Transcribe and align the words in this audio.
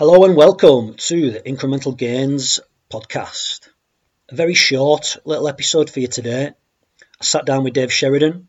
Hello 0.00 0.24
and 0.24 0.34
welcome 0.34 0.94
to 0.94 1.30
the 1.30 1.40
Incremental 1.40 1.94
Gains 1.94 2.58
podcast. 2.90 3.68
A 4.30 4.34
very 4.34 4.54
short 4.54 5.18
little 5.26 5.46
episode 5.46 5.90
for 5.90 6.00
you 6.00 6.06
today. 6.06 6.46
I 7.20 7.22
sat 7.22 7.44
down 7.44 7.64
with 7.64 7.74
Dave 7.74 7.92
Sheridan, 7.92 8.48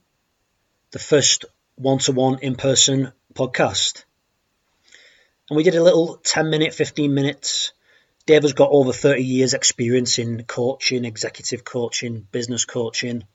the 0.92 1.00
first 1.00 1.44
one 1.76 1.98
to 1.98 2.14
one 2.14 2.40
in 2.40 2.56
person 2.56 3.12
podcast. 3.34 4.06
And 5.50 5.58
we 5.58 5.64
did 5.64 5.76
a 5.76 5.84
little 5.84 6.16
10 6.24 6.50
minute, 6.50 6.74
15 6.74 7.14
minutes. 7.14 7.74
Dave 8.26 8.44
has 8.44 8.54
got 8.54 8.70
over 8.72 8.94
30 8.94 9.22
years' 9.22 9.54
experience 9.54 10.20
in 10.20 10.46
coaching, 10.46 11.04
executive 11.04 11.66
coaching, 11.66 12.26
business 12.32 12.64
coaching, 12.64 13.26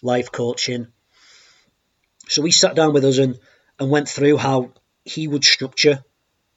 life 0.00 0.30
coaching. 0.30 0.86
So 2.28 2.40
we 2.40 2.52
sat 2.52 2.76
down 2.76 2.92
with 2.92 3.04
us 3.04 3.18
and, 3.18 3.36
and 3.80 3.90
went 3.90 4.08
through 4.08 4.36
how 4.36 4.74
he 5.04 5.26
would 5.26 5.42
structure 5.42 6.04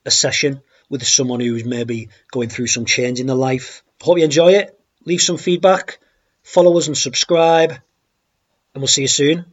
a 0.06 0.12
session 0.12 0.62
with 0.90 1.06
someone 1.06 1.40
who's 1.40 1.66
maybe 1.66 2.10
going 2.32 2.50
through 2.50 2.68
some 2.68 2.86
change 2.86 3.20
in 3.20 3.28
their 3.28 3.36
life. 3.36 3.84
Hope 4.02 4.18
you 4.18 4.24
enjoy 4.24 4.54
it. 4.54 4.80
Leave 5.06 5.22
some 5.22 5.38
feedback. 5.38 6.00
Follow 6.44 6.78
us 6.78 6.88
and 6.88 6.98
subscribe. 6.98 7.72
And 7.72 8.82
we'll 8.82 8.88
see 8.88 9.02
you 9.02 9.08
soon. 9.08 9.46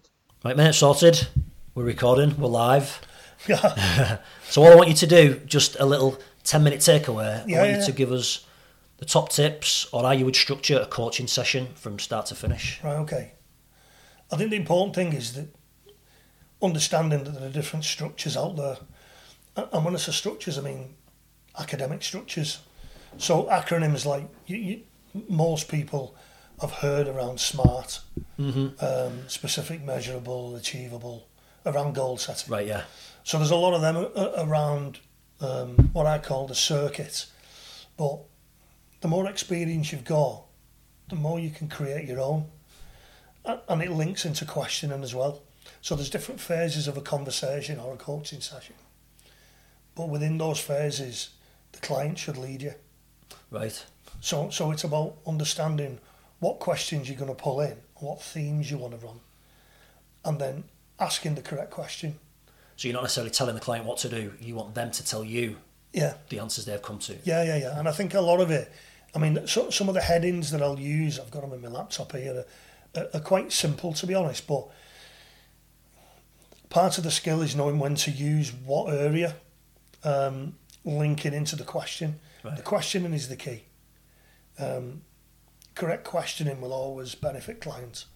Right, 0.44 0.56
mate, 0.56 0.74
sorted. 0.74 1.26
We're 1.74 1.84
recording. 1.84 2.38
We're 2.38 2.48
live. 2.48 3.00
so 3.46 4.60
what 4.60 4.72
I 4.72 4.76
want 4.76 4.88
you 4.88 4.94
to 4.94 5.06
do, 5.06 5.40
just 5.46 5.76
a 5.80 5.86
little 5.86 6.18
10 6.44 6.62
minute 6.62 6.80
takeaway. 6.80 7.46
Yeah, 7.46 7.56
I 7.56 7.60
want 7.60 7.70
yeah. 7.70 7.80
you 7.80 7.86
to 7.86 7.92
give 7.92 8.12
us 8.12 8.46
the 8.98 9.04
top 9.04 9.30
tips 9.30 9.86
on 9.92 10.04
how 10.04 10.12
you 10.12 10.24
would 10.24 10.36
structure 10.36 10.78
a 10.78 10.86
coaching 10.86 11.26
session 11.26 11.68
from 11.74 11.98
start 11.98 12.26
to 12.26 12.34
finish. 12.34 12.80
Right, 12.82 12.96
okay. 12.96 13.32
I 14.30 14.36
think 14.36 14.50
the 14.50 14.56
important 14.56 14.94
thing 14.94 15.12
is 15.12 15.34
that 15.34 15.48
understanding 16.62 17.24
that 17.24 17.34
there 17.34 17.48
are 17.48 17.52
different 17.52 17.84
structures 17.84 18.36
out 18.36 18.56
there. 18.56 18.78
And 19.56 19.84
when 19.84 19.94
I 19.94 19.98
say 19.98 20.12
structures, 20.12 20.58
I 20.58 20.62
mean 20.62 20.94
academic 21.58 22.02
structures. 22.02 22.60
So 23.18 23.44
acronyms 23.44 24.04
like 24.04 24.28
you, 24.46 24.56
you, 24.56 24.80
most 25.28 25.68
people 25.68 26.16
have 26.60 26.72
heard 26.72 27.08
around 27.08 27.40
SMART, 27.40 28.00
um, 28.38 29.28
specific, 29.28 29.82
measurable, 29.82 30.56
achievable, 30.56 31.26
around 31.66 31.94
goal 31.94 32.16
setting. 32.16 32.52
Right, 32.52 32.66
yeah. 32.66 32.84
So 33.22 33.38
there's 33.38 33.50
a 33.50 33.56
lot 33.56 33.74
of 33.74 33.80
them 33.80 33.96
a- 33.96 34.44
around 34.44 35.00
um, 35.40 35.90
what 35.92 36.06
I 36.06 36.18
call 36.18 36.46
the 36.46 36.54
circuit. 36.54 37.26
But 37.96 38.20
the 39.00 39.08
more 39.08 39.28
experience 39.28 39.92
you've 39.92 40.04
got, 40.04 40.44
the 41.08 41.16
more 41.16 41.38
you 41.38 41.50
can 41.50 41.68
create 41.68 42.08
your 42.08 42.20
own. 42.20 42.46
And 43.68 43.82
it 43.82 43.90
links 43.90 44.24
into 44.24 44.44
questioning 44.46 45.02
as 45.02 45.14
well. 45.14 45.42
So 45.82 45.94
there's 45.94 46.08
different 46.10 46.40
phases 46.40 46.88
of 46.88 46.96
a 46.96 47.02
conversation 47.02 47.78
or 47.78 47.92
a 47.92 47.96
coaching 47.96 48.40
session. 48.40 48.74
But 49.94 50.08
within 50.08 50.38
those 50.38 50.58
phases, 50.58 51.30
the 51.74 51.80
client 51.80 52.18
should 52.18 52.36
lead 52.36 52.62
you. 52.62 52.74
Right. 53.50 53.84
So, 54.20 54.50
so 54.50 54.70
it's 54.70 54.84
about 54.84 55.16
understanding 55.26 55.98
what 56.40 56.58
questions 56.58 57.08
you're 57.08 57.18
going 57.18 57.34
to 57.34 57.42
pull 57.42 57.60
in, 57.60 57.76
what 57.96 58.22
themes 58.22 58.70
you 58.70 58.78
want 58.78 58.98
to 58.98 59.06
run, 59.06 59.20
and 60.24 60.40
then 60.40 60.64
asking 60.98 61.34
the 61.34 61.42
correct 61.42 61.70
question. 61.70 62.18
So 62.76 62.88
you're 62.88 62.94
not 62.94 63.02
necessarily 63.02 63.30
telling 63.30 63.54
the 63.54 63.60
client 63.60 63.86
what 63.86 63.98
to 63.98 64.08
do. 64.08 64.32
You 64.40 64.54
want 64.54 64.74
them 64.74 64.90
to 64.90 65.04
tell 65.04 65.24
you 65.24 65.56
Yeah, 65.92 66.14
the 66.28 66.40
answers 66.40 66.64
they've 66.64 66.82
come 66.82 66.98
to. 67.00 67.16
Yeah, 67.24 67.44
yeah, 67.44 67.56
yeah. 67.56 67.78
And 67.78 67.88
I 67.88 67.92
think 67.92 68.14
a 68.14 68.20
lot 68.20 68.40
of 68.40 68.50
it, 68.50 68.70
I 69.14 69.18
mean, 69.18 69.46
so, 69.46 69.70
some 69.70 69.88
of 69.88 69.94
the 69.94 70.00
headings 70.00 70.50
that 70.50 70.60
I'll 70.60 70.80
use, 70.80 71.20
I've 71.20 71.30
got 71.30 71.42
them 71.42 71.52
in 71.52 71.62
my 71.62 71.68
laptop 71.68 72.12
here, 72.12 72.44
are, 72.96 73.08
are, 73.14 73.20
quite 73.20 73.52
simple 73.52 73.92
to 73.92 74.06
be 74.06 74.14
honest. 74.14 74.46
But 74.46 74.66
part 76.68 76.98
of 76.98 77.04
the 77.04 77.10
skill 77.10 77.42
is 77.42 77.54
knowing 77.54 77.78
when 77.78 77.94
to 77.96 78.10
use 78.10 78.52
what 78.52 78.92
area, 78.92 79.36
um, 80.02 80.56
linking 80.84 81.34
into 81.34 81.56
the 81.56 81.64
question. 81.64 82.20
Right. 82.42 82.56
The 82.56 82.62
questioning 82.62 83.12
is 83.12 83.28
the 83.28 83.36
key. 83.36 83.64
Um, 84.58 85.02
correct 85.74 86.04
questioning 86.04 86.60
will 86.60 86.72
always 86.72 87.14
benefit 87.14 87.60
clients, 87.60 88.06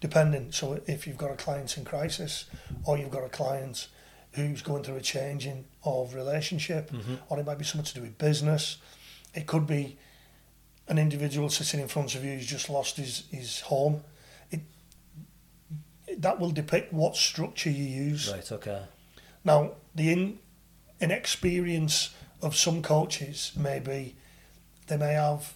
depending. 0.00 0.52
So 0.52 0.80
if 0.86 1.06
you've 1.06 1.18
got 1.18 1.30
a 1.30 1.36
client 1.36 1.76
in 1.76 1.84
crisis, 1.84 2.46
or 2.84 2.96
you've 2.96 3.10
got 3.10 3.24
a 3.24 3.28
client 3.28 3.88
who's 4.32 4.62
going 4.62 4.82
through 4.82 4.96
a 4.96 5.00
changing 5.00 5.64
of 5.84 6.14
relationship, 6.14 6.90
or 7.28 7.38
it 7.38 7.46
might 7.46 7.58
be 7.58 7.64
something 7.64 7.86
to 7.86 7.94
do 7.94 8.00
with 8.02 8.18
business. 8.18 8.78
It 9.34 9.46
could 9.46 9.66
be 9.66 9.96
an 10.88 10.98
individual 10.98 11.48
sitting 11.48 11.80
in 11.80 11.88
front 11.88 12.14
of 12.14 12.24
you 12.24 12.34
who's 12.34 12.46
just 12.46 12.68
lost 12.68 12.96
his, 12.96 13.24
his 13.30 13.60
home. 13.60 14.02
It, 14.50 14.60
that 16.18 16.40
will 16.40 16.50
depict 16.50 16.92
what 16.92 17.16
structure 17.16 17.70
you 17.70 17.84
use. 17.84 18.30
Right, 18.30 18.52
okay. 18.52 18.82
Now, 19.44 19.72
the 19.94 20.12
in, 20.12 20.38
inexperience 21.00 22.14
of 22.42 22.56
some 22.56 22.82
coaches 22.82 23.52
maybe 23.56 24.16
they 24.86 24.96
may 24.96 25.12
have 25.14 25.54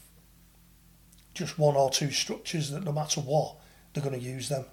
just 1.34 1.59
one 1.59 1.76
or 1.76 1.91
two 1.91 2.10
structures 2.10 2.71
that 2.71 2.82
no 2.84 2.93
matter 2.93 3.21
what, 3.21 3.56
they're 3.93 4.03
going 4.03 4.19
to 4.19 4.25
use 4.25 4.48
them. 4.48 4.65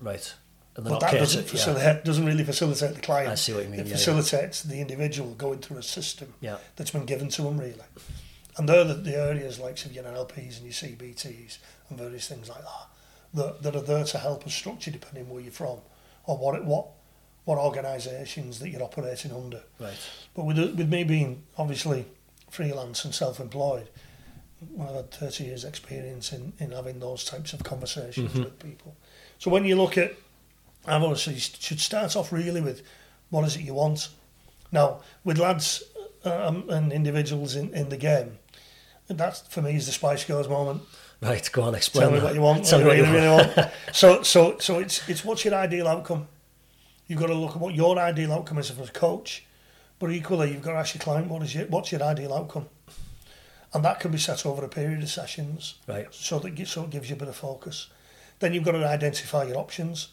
Right. 0.00 0.34
And 0.76 0.84
But 0.86 1.00
that 1.00 1.12
doesn't, 1.12 1.52
yeah. 1.52 2.00
doesn't 2.02 2.24
really 2.24 2.44
facilitate 2.44 2.94
the 2.94 3.00
client. 3.02 3.30
I 3.30 3.34
see 3.34 3.52
what 3.52 3.64
you 3.64 3.68
mean, 3.68 3.80
It 3.80 3.86
yeah, 3.86 3.90
yeah. 3.90 3.96
facilitates 3.96 4.62
the 4.62 4.80
individual 4.80 5.34
going 5.34 5.58
through 5.58 5.78
a 5.78 5.82
system 5.82 6.32
Yeah. 6.40 6.58
that's 6.76 6.92
been 6.92 7.04
given 7.04 7.28
to 7.30 7.42
them, 7.42 7.58
really. 7.58 7.74
And 8.56 8.68
they're 8.68 8.84
the, 8.84 8.94
the 8.94 9.16
areas 9.16 9.58
like 9.58 9.76
say, 9.76 9.90
your 9.90 10.04
NLPs 10.04 10.56
and 10.58 10.64
your 10.64 10.72
CBTs 10.72 11.58
and 11.90 11.98
various 11.98 12.26
things 12.28 12.48
like 12.48 12.62
that, 12.62 12.86
that 13.34 13.62
that 13.62 13.76
are 13.76 13.82
there 13.82 14.04
to 14.04 14.18
help 14.18 14.46
us 14.46 14.54
structure 14.54 14.90
depending 14.90 15.28
where 15.28 15.42
you're 15.42 15.52
from 15.52 15.78
or 16.24 16.38
what 16.38 16.54
it, 16.54 16.64
what 16.64 16.86
what 17.48 17.56
organisations 17.56 18.58
that 18.58 18.68
you're 18.68 18.82
operating 18.82 19.32
under. 19.32 19.62
Right. 19.80 19.96
But 20.34 20.44
with 20.44 20.58
with 20.58 20.90
me 20.90 21.02
being 21.02 21.44
obviously 21.56 22.04
freelance 22.50 23.06
and 23.06 23.14
self-employed, 23.14 23.88
I've 24.78 24.94
had 24.94 25.10
30 25.10 25.44
years 25.44 25.64
experience 25.64 26.30
in, 26.30 26.52
in 26.58 26.72
having 26.72 27.00
those 27.00 27.24
types 27.24 27.54
of 27.54 27.64
conversations 27.64 28.34
with 28.34 28.58
people. 28.58 28.96
So 29.38 29.50
when 29.50 29.64
you 29.64 29.76
look 29.76 29.96
at, 29.96 30.14
I've 30.84 31.00
you 31.02 31.38
should 31.38 31.80
start 31.80 32.16
off 32.16 32.32
really 32.32 32.60
with 32.60 32.82
what 33.30 33.46
is 33.46 33.56
it 33.56 33.62
you 33.62 33.72
want. 33.72 34.10
Now, 34.70 35.00
with 35.24 35.38
lads 35.38 35.82
um, 36.24 36.68
and 36.68 36.92
individuals 36.92 37.56
in, 37.56 37.72
in 37.72 37.88
the 37.88 37.96
game, 37.96 38.38
that 39.08 39.42
for 39.48 39.62
me 39.62 39.74
is 39.74 39.86
the 39.86 39.92
Spice 39.92 40.22
Girls 40.24 40.48
moment. 40.48 40.82
Right, 41.22 41.48
go 41.50 41.62
on, 41.62 41.74
explain 41.74 42.02
Tell 42.02 42.10
me 42.12 42.18
that. 42.18 42.24
what 42.26 42.34
you 42.34 42.42
want. 42.42 42.66
Tell 42.66 42.80
me 42.80 42.84
what 42.84 42.96
you 42.98 43.04
want. 43.04 43.14
really 43.14 43.28
want. 43.28 43.70
So, 43.94 44.22
so, 44.22 44.58
so 44.58 44.80
it's 44.80 45.08
it's 45.08 45.24
what's 45.24 45.46
your 45.46 45.54
ideal 45.54 45.88
outcome. 45.88 46.28
You've 47.08 47.18
got 47.18 47.26
to 47.28 47.34
look 47.34 47.52
at 47.52 47.60
what 47.60 47.74
your 47.74 47.98
ideal 47.98 48.32
outcome 48.32 48.58
is 48.58 48.70
as 48.70 48.78
a 48.88 48.92
coach, 48.92 49.44
but 49.98 50.12
equally 50.12 50.52
you've 50.52 50.62
got 50.62 50.72
to 50.72 50.78
ask 50.78 50.94
your 50.94 51.02
client 51.02 51.28
what 51.28 51.42
is 51.42 51.54
your 51.54 51.66
what's 51.66 51.90
your 51.90 52.02
ideal 52.02 52.32
outcome, 52.34 52.66
and 53.74 53.84
that 53.84 53.98
can 53.98 54.12
be 54.12 54.18
set 54.18 54.44
over 54.46 54.64
a 54.64 54.68
period 54.68 55.02
of 55.02 55.08
sessions. 55.08 55.76
Right. 55.88 56.06
So 56.12 56.38
that 56.38 56.50
gives, 56.54 56.70
so 56.70 56.84
it 56.84 56.90
gives 56.90 57.08
you 57.10 57.16
a 57.16 57.18
bit 57.18 57.28
of 57.28 57.36
focus. 57.36 57.88
Then 58.38 58.52
you've 58.54 58.64
got 58.64 58.72
to 58.72 58.86
identify 58.86 59.44
your 59.44 59.56
options. 59.56 60.08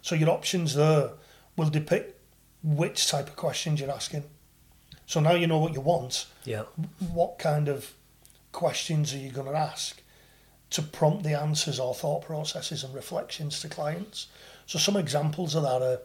So 0.00 0.14
your 0.14 0.30
options 0.30 0.74
there 0.74 1.10
will 1.56 1.68
depict 1.68 2.18
which 2.62 3.08
type 3.08 3.28
of 3.28 3.36
questions 3.36 3.80
you're 3.80 3.90
asking. 3.90 4.24
So 5.06 5.20
now 5.20 5.32
you 5.34 5.46
know 5.46 5.58
what 5.58 5.74
you 5.74 5.80
want 5.80 6.26
Yeah. 6.44 6.62
what 7.12 7.38
kind 7.38 7.68
of 7.68 7.92
questions 8.52 9.12
are 9.12 9.18
you 9.18 9.30
going 9.30 9.48
to 9.48 9.58
ask 9.58 10.00
to 10.70 10.82
prompt 10.82 11.24
the 11.24 11.34
answers 11.38 11.80
or 11.80 11.94
thought 11.94 12.22
processes 12.24 12.84
and 12.84 12.94
reflections 12.94 13.60
to 13.60 13.68
clients? 13.68 14.28
So 14.70 14.78
some 14.78 14.96
examples 14.96 15.56
of 15.56 15.64
that 15.64 15.82
are: 15.82 15.98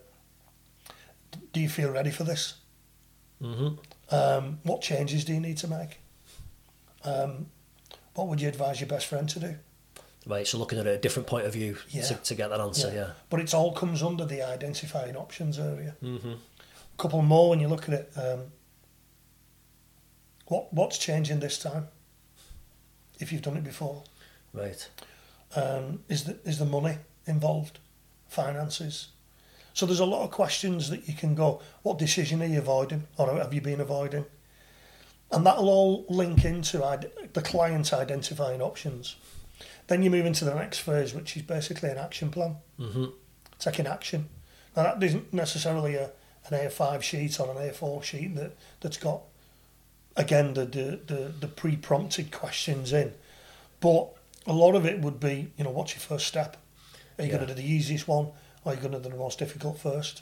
Do 1.53 1.59
you 1.59 1.69
feel 1.69 1.91
ready 1.91 2.09
for 2.09 2.23
this? 2.23 2.55
Mm-hmm. 3.39 3.75
Um, 4.09 4.57
what 4.63 4.81
changes 4.81 5.23
do 5.23 5.33
you 5.35 5.39
need 5.39 5.57
to 5.57 5.67
make? 5.67 5.99
Um, 7.03 7.45
what 8.15 8.27
would 8.27 8.41
you 8.41 8.47
advise 8.49 8.81
your 8.81 8.87
best 8.89 9.05
friend 9.05 9.29
to 9.29 9.39
do? 9.39 9.55
Right, 10.25 10.47
so 10.47 10.57
looking 10.57 10.79
at 10.79 10.87
a 10.87 10.97
different 10.97 11.27
point 11.27 11.45
of 11.45 11.53
view 11.53 11.77
Yeah. 11.89 12.05
to, 12.05 12.15
to 12.15 12.33
get 12.33 12.49
that 12.49 12.59
answer, 12.59 12.91
yeah. 12.91 13.09
But 13.29 13.39
it 13.41 13.53
all 13.53 13.71
comes 13.71 14.01
under 14.01 14.25
the 14.25 14.41
identifying 14.41 15.15
options 15.15 15.59
area. 15.59 15.95
Mm-hmm. 16.03 16.31
A 16.31 16.97
couple 16.97 17.21
more 17.21 17.51
when 17.51 17.59
you 17.59 17.67
look 17.67 17.87
at 17.87 17.93
it. 17.93 18.11
Um, 18.15 18.45
what 20.47 20.73
what's 20.73 20.97
changing 20.97 21.39
this 21.39 21.59
time? 21.59 21.89
If 23.19 23.31
you've 23.31 23.43
done 23.43 23.57
it 23.57 23.63
before. 23.63 24.01
Right. 24.53 24.89
um, 25.55 25.99
is 26.09 26.23
the 26.23 26.39
is 26.45 26.57
the 26.57 26.65
money 26.65 26.97
involved, 27.27 27.77
finances. 28.27 29.09
So 29.73 29.85
there's 29.85 29.99
a 29.99 30.05
lot 30.05 30.23
of 30.23 30.31
questions 30.31 30.89
that 30.89 31.07
you 31.07 31.13
can 31.13 31.35
go. 31.35 31.61
What 31.83 31.97
decision 31.97 32.41
are 32.41 32.45
you 32.45 32.59
avoiding, 32.59 33.07
or 33.17 33.27
have 33.35 33.53
you 33.53 33.61
been 33.61 33.81
avoiding? 33.81 34.25
And 35.31 35.45
that'll 35.45 35.67
all 35.69 36.05
link 36.07 36.45
into 36.45 36.77
the 37.33 37.41
client 37.41 37.91
identifying 37.91 38.61
options. 38.61 39.15
Then 39.87 40.01
you 40.01 40.09
move 40.09 40.25
into 40.25 40.45
the 40.45 40.55
next 40.55 40.79
phase, 40.79 41.13
which 41.13 41.35
is 41.35 41.43
basically 41.43 41.89
an 41.89 41.97
action 41.97 42.29
plan, 42.31 42.57
Mm-hmm. 42.79 43.05
taking 43.59 43.87
action. 43.87 44.29
Now 44.75 44.83
that 44.83 45.03
isn't 45.03 45.33
necessarily 45.33 45.95
a 45.95 46.11
an 46.49 46.57
A5 46.69 47.01
sheet 47.01 47.39
or 47.39 47.49
an 47.49 47.57
A4 47.57 48.03
sheet 48.03 48.35
that 48.35 48.55
that's 48.79 48.97
got 48.97 49.21
again 50.15 50.53
the 50.53 50.65
the 50.65 50.99
the, 51.05 51.33
the 51.39 51.47
pre-prompted 51.47 52.31
questions 52.31 52.93
in, 52.93 53.13
but 53.79 54.09
a 54.45 54.53
lot 54.53 54.75
of 54.75 54.85
it 54.85 54.99
would 55.01 55.19
be, 55.19 55.51
you 55.57 55.63
know, 55.63 55.71
what's 55.71 55.93
your 55.95 56.01
first 56.01 56.27
step? 56.27 56.55
Are 57.17 57.23
you 57.23 57.29
Yeah. 57.31 57.37
going 57.37 57.47
to 57.47 57.55
do 57.55 57.61
the 57.61 57.67
easiest 57.67 58.07
one, 58.07 58.25
or 58.63 58.71
are 58.71 58.73
you 58.75 58.79
going 58.81 58.91
to 58.93 58.99
do 58.99 59.09
the 59.09 59.15
most 59.15 59.39
difficult 59.39 59.79
first? 59.79 60.21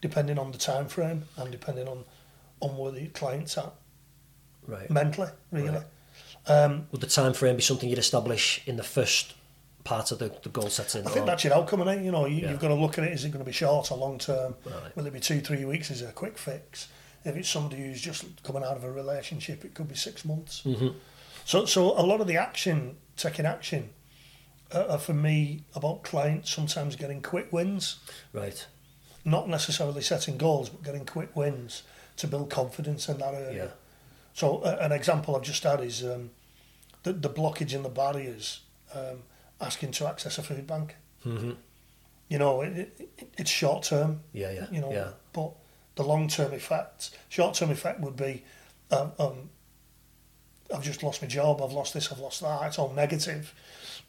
Depending 0.00 0.38
on 0.38 0.52
the 0.52 0.58
time 0.58 0.88
frame 0.88 1.24
and 1.36 1.50
depending 1.50 1.86
on 1.88 2.04
on 2.62 2.76
where 2.76 2.92
the 2.92 3.06
client's 3.08 3.56
at. 3.56 3.72
Right. 4.66 4.90
mentally, 4.90 5.30
really. 5.50 5.70
Right. 5.70 5.84
Um, 6.46 6.86
Would 6.92 7.00
the 7.00 7.06
time 7.06 7.32
frame 7.32 7.56
be 7.56 7.62
something 7.62 7.88
you'd 7.88 7.98
establish 7.98 8.60
in 8.66 8.76
the 8.76 8.82
first 8.82 9.32
part 9.84 10.12
of 10.12 10.18
the, 10.18 10.28
the 10.42 10.50
goal 10.50 10.68
setting? 10.68 11.06
I 11.06 11.10
think 11.10 11.22
or- 11.24 11.26
that's 11.26 11.42
your 11.44 11.54
outcome, 11.54 11.88
is 11.88 12.04
You 12.04 12.12
know, 12.12 12.26
you, 12.26 12.42
Yeah. 12.42 12.50
you've 12.50 12.60
got 12.60 12.68
to 12.68 12.74
look 12.74 12.98
at 12.98 13.04
it. 13.04 13.12
Is 13.12 13.24
it 13.24 13.30
going 13.30 13.42
to 13.44 13.48
be 13.48 13.52
short 13.52 13.90
or 13.90 13.96
long 13.98 14.18
term? 14.18 14.54
Right. 14.66 14.94
Will 14.94 15.06
it 15.06 15.12
be 15.14 15.20
two, 15.20 15.40
three 15.40 15.64
weeks? 15.64 15.90
Is 15.90 16.02
it 16.02 16.10
a 16.10 16.12
quick 16.12 16.36
fix? 16.38 16.88
If 17.24 17.34
it's 17.36 17.48
somebody 17.48 17.82
who's 17.82 18.00
just 18.00 18.24
coming 18.42 18.62
out 18.62 18.76
of 18.76 18.84
a 18.84 18.90
relationship, 18.92 19.64
it 19.64 19.72
could 19.74 19.88
be 19.88 19.94
six 19.96 20.24
months. 20.26 20.62
Mhm. 20.66 20.94
So, 21.46 21.64
so 21.64 21.98
a 21.98 22.04
lot 22.04 22.20
of 22.20 22.26
the 22.26 22.36
action, 22.36 22.96
taking 23.16 23.46
action, 23.46 23.90
uh, 24.72 24.96
for 24.98 25.14
me 25.14 25.64
about 25.74 26.02
clients 26.02 26.50
sometimes 26.50 26.96
getting 26.96 27.22
quick 27.22 27.52
wins, 27.52 27.98
Right. 28.32 28.66
not 29.24 29.48
necessarily 29.48 30.02
setting 30.02 30.36
goals, 30.38 30.68
but 30.68 30.82
getting 30.82 31.04
quick 31.06 31.34
wins 31.36 31.82
to 32.16 32.26
build 32.28 32.50
confidence 32.50 33.08
in 33.08 33.18
that 33.18 33.34
area. 33.34 33.64
Yeah. 33.64 33.70
So 34.34 34.58
uh, 34.58 34.78
an 34.80 34.92
example 34.92 35.34
I've 35.36 35.42
just 35.42 35.62
had 35.64 35.80
is 35.80 36.04
um, 36.04 36.30
the, 37.02 37.12
the 37.12 37.30
blockage 37.30 37.74
and 37.74 37.84
the 37.84 37.88
barriers 37.90 38.60
um, 38.94 39.22
asking 39.60 39.92
to 39.92 40.06
access 40.06 40.38
a 40.38 40.42
food 40.42 40.66
bank. 40.66 40.96
hmm 41.22 41.52
You 42.28 42.38
know, 42.38 42.62
it, 42.62 42.94
it, 42.98 43.28
it's 43.38 43.50
short 43.50 43.82
term. 43.84 44.20
Yeah, 44.32 44.52
yeah. 44.52 44.66
You 44.70 44.80
know, 44.80 44.92
yeah. 44.92 45.08
but 45.32 45.50
the 45.96 46.04
long 46.04 46.28
term 46.28 46.52
effect, 46.52 47.10
short 47.28 47.54
term 47.54 47.70
effect 47.70 48.00
would 48.00 48.16
be, 48.16 48.44
um, 48.92 49.12
um, 49.18 49.50
I've 50.72 50.84
just 50.84 51.02
lost 51.02 51.20
my 51.20 51.28
job. 51.28 51.60
I've 51.60 51.72
lost 51.72 51.94
this. 51.94 52.12
I've 52.12 52.20
lost 52.20 52.40
that. 52.42 52.62
It's 52.66 52.78
all 52.78 52.92
negative. 52.92 53.52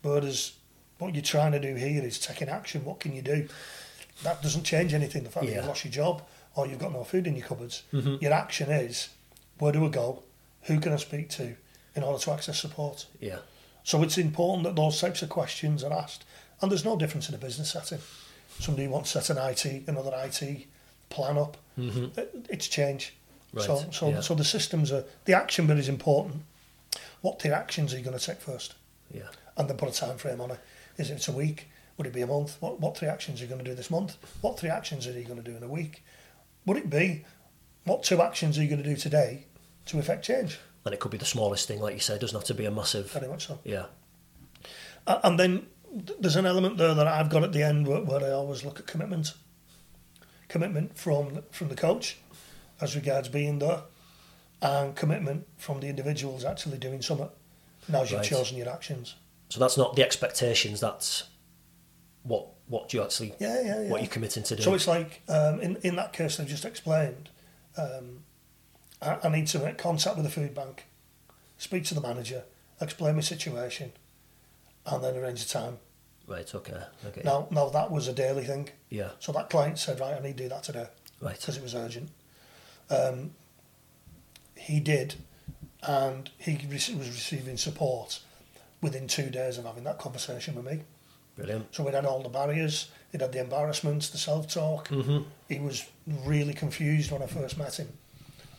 But 0.01 0.23
as 0.25 0.53
what 0.97 1.13
you're 1.13 1.23
trying 1.23 1.51
to 1.53 1.59
do 1.59 1.75
here 1.75 2.03
is 2.03 2.19
taking 2.19 2.49
action. 2.49 2.85
What 2.85 2.99
can 2.99 3.13
you 3.13 3.21
do? 3.21 3.47
That 4.23 4.41
doesn't 4.41 4.63
change 4.63 4.93
anything. 4.93 5.23
The 5.23 5.29
fact 5.29 5.45
that 5.45 5.51
you've 5.61 5.67
lost 5.67 5.83
your 5.85 5.91
job 5.91 6.21
or 6.55 6.67
you've 6.67 6.79
got 6.79 6.91
no 6.91 7.03
food 7.03 7.27
in 7.27 7.35
your 7.35 7.47
cupboards. 7.47 7.83
Mhm. 7.93 8.21
Your 8.21 8.33
action 8.33 8.69
is, 8.69 9.09
where 9.57 9.71
do 9.71 9.85
I 9.85 9.89
go? 9.89 10.23
Who 10.63 10.79
can 10.79 10.93
I 10.93 10.97
speak 10.97 11.29
to 11.31 11.55
in 11.95 12.03
order 12.03 12.19
to 12.23 12.31
access 12.31 12.59
support? 12.59 13.05
Yeah. 13.19 13.39
So 13.83 14.03
it's 14.03 14.17
important 14.17 14.63
that 14.65 14.75
those 14.75 14.99
types 14.99 15.21
of 15.23 15.29
questions 15.29 15.83
are 15.83 15.91
asked. 15.93 16.23
And 16.61 16.69
there's 16.71 16.85
no 16.85 16.95
difference 16.97 17.29
in 17.29 17.35
a 17.35 17.39
business 17.39 17.71
setting. 17.71 17.99
Somebody 18.59 18.87
wants 18.87 19.13
to 19.13 19.21
set 19.21 19.35
an 19.35 19.43
IT, 19.49 19.83
another 19.87 20.11
IT 20.13 20.67
plan 21.09 21.37
up. 21.37 21.57
Mhm. 21.79 22.15
It- 22.17 22.45
It's 22.49 22.67
change. 22.67 23.13
Right, 23.53 23.65
So, 23.65 23.85
so, 23.91 24.09
yeah. 24.09 24.21
so 24.21 24.35
the 24.35 24.45
systems 24.45 24.91
are, 24.91 25.03
the 25.25 25.33
action 25.33 25.65
bit 25.67 25.77
is 25.79 25.89
important. 25.89 26.43
What 27.21 27.39
the 27.39 27.53
actions 27.55 27.93
are 27.93 27.97
you 27.97 28.03
going 28.03 28.17
to 28.17 28.23
take 28.23 28.39
first? 28.39 28.75
Yeah. 29.13 29.29
And 29.57 29.69
then 29.69 29.77
put 29.77 29.89
a 29.89 29.93
time 29.93 30.17
frame 30.17 30.41
on 30.41 30.51
it. 30.51 30.59
Is 30.97 31.09
it 31.09 31.27
a 31.27 31.31
week? 31.31 31.69
Would 31.97 32.07
it 32.07 32.13
be 32.13 32.21
a 32.21 32.27
month? 32.27 32.57
What, 32.59 32.79
what 32.79 32.97
three 32.97 33.07
actions 33.07 33.39
are 33.39 33.43
you 33.43 33.49
going 33.49 33.63
to 33.63 33.69
do 33.69 33.75
this 33.75 33.91
month? 33.91 34.17
What 34.41 34.59
three 34.59 34.69
actions 34.69 35.07
are 35.07 35.11
you 35.11 35.25
going 35.25 35.41
to 35.41 35.49
do 35.51 35.55
in 35.55 35.63
a 35.63 35.67
week? 35.67 36.03
Would 36.65 36.77
it 36.77 36.89
be, 36.89 37.25
what 37.83 38.03
two 38.03 38.21
actions 38.21 38.57
are 38.57 38.63
you 38.63 38.69
going 38.69 38.81
to 38.81 38.89
do 38.89 38.95
today 38.95 39.45
to 39.87 39.99
effect 39.99 40.23
change? 40.25 40.59
And 40.85 40.93
it 40.93 40.99
could 40.99 41.11
be 41.11 41.17
the 41.17 41.25
smallest 41.25 41.67
thing, 41.67 41.79
like 41.79 41.93
you 41.93 41.99
said. 41.99 42.15
It 42.17 42.21
doesn't 42.21 42.39
have 42.39 42.47
to 42.47 42.53
be 42.53 42.65
a 42.65 42.71
massive. 42.71 43.11
Very 43.11 43.27
much 43.27 43.47
so. 43.47 43.59
Yeah. 43.63 43.85
And 45.05 45.39
then 45.39 45.67
there's 46.19 46.35
an 46.35 46.45
element 46.45 46.77
there 46.77 46.93
that 46.93 47.07
I've 47.07 47.29
got 47.29 47.43
at 47.43 47.51
the 47.51 47.63
end 47.63 47.87
where, 47.87 48.01
where 48.01 48.23
I 48.23 48.31
always 48.31 48.63
look 48.63 48.79
at 48.79 48.87
commitment. 48.87 49.33
Commitment 50.47 50.97
from 50.97 51.43
from 51.51 51.69
the 51.69 51.75
coach 51.75 52.17
as 52.81 52.95
regards 52.95 53.29
being 53.29 53.59
there, 53.59 53.83
and 54.61 54.95
commitment 54.95 55.47
from 55.57 55.79
the 55.79 55.87
individuals 55.87 56.43
actually 56.43 56.77
doing 56.77 57.01
something. 57.01 57.29
Now 57.87 58.01
you've 58.03 58.13
Right. 58.13 58.23
chosen 58.23 58.57
your 58.57 58.69
actions. 58.69 59.15
So 59.49 59.59
that's 59.59 59.77
not 59.77 59.95
the 59.95 60.03
expectations. 60.03 60.79
That's 60.79 61.23
what 62.23 62.47
what 62.67 62.93
you 62.93 63.01
actually 63.03 63.33
Yeah, 63.39 63.61
yeah, 63.61 63.81
yeah. 63.83 63.89
what 63.89 64.01
you're 64.01 64.09
committing 64.09 64.43
to 64.43 64.55
do. 64.55 64.63
So 64.63 64.73
it's 64.73 64.87
like 64.87 65.21
um, 65.27 65.59
in 65.59 65.75
in 65.77 65.95
that 65.97 66.13
case 66.13 66.39
I've 66.39 66.47
just 66.47 66.65
explained. 66.65 67.29
Um, 67.77 68.23
I, 69.01 69.17
I 69.23 69.29
need 69.29 69.47
to 69.47 69.59
make 69.59 69.77
contact 69.77 70.15
with 70.15 70.25
the 70.25 70.31
food 70.31 70.53
bank, 70.53 70.85
speak 71.57 71.85
to 71.85 71.93
the 71.95 72.01
manager, 72.01 72.43
explain 72.79 73.15
my 73.15 73.21
situation, 73.21 73.93
and 74.85 75.03
then 75.03 75.15
arrange 75.17 75.41
a 75.43 75.47
time. 75.47 75.79
right. 76.27 76.53
Okay. 76.53 76.81
Okay. 77.07 77.21
Now, 77.25 77.47
now 77.49 77.69
that 77.69 77.89
was 77.91 78.07
a 78.07 78.13
daily 78.13 78.43
thing. 78.45 78.69
Yeah. 78.89 79.09
So 79.19 79.31
that 79.31 79.49
client 79.49 79.79
said, 79.79 79.99
right, 79.99 80.15
I 80.15 80.19
need 80.19 80.37
to 80.37 80.43
do 80.43 80.49
that 80.49 80.63
today 80.63 80.87
Right. 81.19 81.35
because 81.37 81.57
it 81.57 81.63
was 81.63 81.73
urgent. 81.75 82.09
Um, 82.89 83.31
he 84.55 84.79
did, 84.79 85.15
and 85.83 86.29
he 86.37 86.59
was 86.67 86.89
receiving 86.91 87.57
support 87.57 88.19
within 88.81 89.07
two 89.07 89.29
days 89.29 89.57
of 89.57 89.65
having 89.65 89.83
that 89.83 89.99
conversation 89.99 90.55
with 90.55 90.65
me. 90.65 90.81
Brilliant. 91.35 91.73
So 91.73 91.83
we'd 91.83 91.93
had 91.93 92.05
all 92.05 92.21
the 92.21 92.29
barriers, 92.29 92.91
he'd 93.11 93.21
had 93.21 93.31
the 93.31 93.39
embarrassments, 93.39 94.09
the 94.09 94.17
self-talk. 94.17 94.89
Mhm. 94.89 95.25
He 95.47 95.59
was 95.59 95.85
really 96.07 96.53
confused 96.53 97.11
when 97.11 97.21
I 97.21 97.27
first 97.27 97.57
met 97.57 97.77
him 97.77 97.89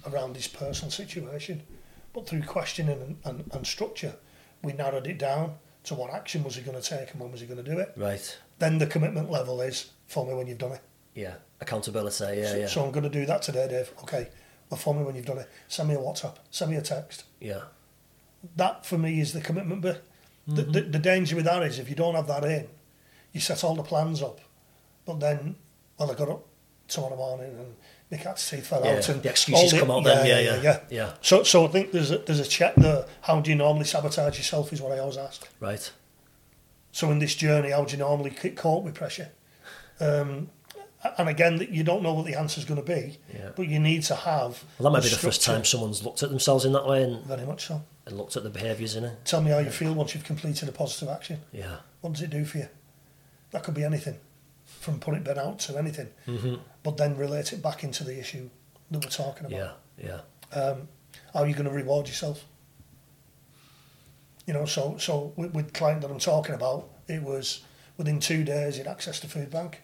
around 0.06 0.36
his 0.36 0.48
personal 0.48 0.90
situation. 0.90 1.62
But 2.12 2.26
through 2.26 2.42
questioning 2.42 3.00
and, 3.00 3.16
and, 3.25 3.50
and 3.52 3.66
structure, 3.66 4.14
we 4.62 4.72
narrowed 4.72 5.06
it 5.06 5.18
down 5.18 5.56
to 5.84 5.94
what 5.94 6.12
action 6.12 6.44
was 6.44 6.56
he 6.56 6.62
going 6.62 6.80
to 6.80 6.88
take 6.88 7.10
and 7.12 7.20
when 7.20 7.32
was 7.32 7.40
he 7.40 7.46
going 7.46 7.62
to 7.62 7.70
do 7.70 7.78
it. 7.78 7.92
Right. 7.96 8.38
Then 8.58 8.78
the 8.78 8.86
commitment 8.86 9.30
level 9.30 9.60
is, 9.60 9.90
phone 10.06 10.28
me 10.28 10.34
when 10.34 10.46
you've 10.46 10.58
done 10.58 10.72
it. 10.72 10.80
Yeah. 11.14 11.34
Accountability. 11.60 12.25
Yeah. 12.40 12.50
so, 12.50 12.56
yeah. 12.56 12.66
so 12.66 12.84
I'm 12.84 12.92
going 12.92 13.04
to 13.04 13.10
do 13.10 13.26
that 13.26 13.42
today, 13.42 13.68
Dave. 13.68 13.92
Okay, 14.02 14.28
phone 14.70 14.99
me 14.99 15.05
when 15.05 15.14
you've 15.14 15.26
done 15.26 15.38
it. 15.38 15.49
Send 15.69 15.88
me 15.88 15.94
a 15.94 15.99
WhatsApp. 15.99 16.37
Send 16.50 16.70
me 16.70 16.76
a 16.76 16.82
text. 16.82 17.25
yeah. 17.41 17.62
That 18.56 18.85
for 18.85 18.99
me 18.99 19.20
is 19.20 19.32
the 19.32 19.41
commitment 19.41 19.82
bit. 19.82 20.03
The, 20.49 20.62
Mm-hmm. 20.62 20.73
the, 20.73 20.81
the 20.81 20.99
danger 20.99 21.37
with 21.37 21.44
that 21.44 21.62
is 21.62 21.79
if 21.79 21.88
you 21.88 21.94
don't 21.94 22.17
have 22.17 22.26
that 22.26 22.43
in, 22.44 22.67
you 23.32 23.38
set 23.41 23.62
all 23.62 23.76
the 23.76 23.85
plans 23.85 24.20
up, 24.20 24.41
but 25.05 25.20
then, 25.20 25.55
well, 25.97 26.11
I 26.11 26.14
got 26.14 26.29
up 26.29 26.44
tomorrow 26.88 27.14
morning 27.17 27.50
and 27.56 27.76
my 28.11 28.17
cat's 28.19 28.50
teeth 28.50 28.67
fell 28.67 28.85
Yeah, 28.85 28.97
out 28.97 29.09
and 29.09 29.23
the 29.23 29.31
excuses 29.31 29.73
all 29.75 29.79
come 29.79 29.91
out 29.93 30.03
then, 30.05 30.26
yeah, 30.26 30.41
yeah, 30.41 30.61
yeah. 30.61 30.81
yeah. 30.91 31.12
So, 31.20 31.44
so 31.44 31.64
I 31.64 31.69
think 31.69 31.93
there's 31.93 32.11
a, 32.11 32.19
there's 32.19 32.41
a 32.41 32.44
check 32.44 32.75
there. 32.75 33.06
How 33.20 33.41
do 33.41 33.50
you 33.50 33.56
normally 33.56 33.85
sabotage 33.85 34.37
yourself? 34.37 34.73
Is 34.73 34.82
what 34.82 34.91
I 34.91 34.99
always 34.99 35.17
ask. 35.17 35.49
Right. 35.61 35.93
So 36.91 37.11
in 37.12 37.20
this 37.20 37.37
journey, 37.37 37.70
how 37.70 37.85
do 37.85 37.93
you 37.93 37.99
normally 37.99 38.31
cope 38.31 38.82
with 38.82 38.94
pressure? 38.97 39.31
Um, 40.00 40.50
and 41.19 41.28
again, 41.28 41.66
you 41.70 41.82
don't 41.84 42.02
know 42.02 42.14
what 42.14 42.26
the 42.26 42.34
answer 42.38 42.58
is 42.60 42.64
going 42.64 42.81
to 42.81 42.87
be, 42.87 43.19
Yeah. 43.34 43.50
but 43.56 43.66
you 43.69 43.78
need 43.78 44.02
to 44.04 44.14
have. 44.14 44.62
Well, 44.78 44.90
that 44.90 44.99
might 44.99 45.02
be 45.02 45.08
the 45.10 45.16
first 45.16 45.43
time 45.43 45.64
someone's 45.64 46.02
looked 46.04 46.22
at 46.22 46.31
themselves 46.31 46.64
in 46.64 46.72
that 46.72 46.87
way 46.87 47.02
and, 47.02 47.25
Very 47.25 47.44
much 47.46 47.66
so. 47.66 47.82
and 48.06 48.16
looked 48.16 48.37
at 48.37 48.43
the 48.44 48.50
behaviours 48.50 48.94
in 48.96 49.04
it. 49.04 49.25
Tell 49.25 49.40
me 49.43 49.50
how 49.50 49.58
you 49.58 49.70
feel 49.70 49.94
once 49.94 50.14
you've 50.14 50.25
completed 50.25 50.69
a 50.69 50.72
positive 50.72 51.08
action. 51.08 51.40
Yeah. 51.52 51.76
What 52.00 52.12
does 52.12 52.22
it 52.22 52.31
do 52.31 52.44
for 52.44 52.58
you? 52.58 52.69
That 53.50 53.64
could 53.64 53.75
be 53.75 53.84
anything, 53.84 54.19
from 54.64 55.00
putting 55.00 55.22
Ben 55.22 55.38
out 55.38 55.58
to 55.60 55.76
anything, 55.76 56.08
hmm 56.26 56.54
but 56.82 56.96
then 56.96 57.16
relate 57.16 57.52
it 57.52 57.62
back 57.62 57.84
into 57.84 58.02
the 58.04 58.19
issue 58.19 58.49
that 58.90 59.04
we're 59.04 59.10
talking 59.10 59.46
about. 59.46 59.76
Yeah. 59.99 60.20
Yeah. 60.52 60.60
Um, 60.60 60.88
how 61.32 61.40
are 61.40 61.46
you 61.46 61.54
going 61.54 61.66
to 61.69 61.70
reward 61.75 62.08
yourself? 62.08 62.44
You 64.47 64.54
know, 64.54 64.64
so 64.64 64.97
so 64.99 65.32
with, 65.37 65.54
with 65.54 65.73
client 65.73 66.00
that 66.02 66.11
I'm 66.11 66.18
talking 66.18 66.54
about, 66.54 66.88
it 67.09 67.23
was 67.23 67.62
within 67.97 68.18
two 68.21 68.42
days 68.44 68.76
he'd 68.76 68.87
access 68.88 69.21
to 69.21 69.28
food 69.28 69.50
bank, 69.50 69.80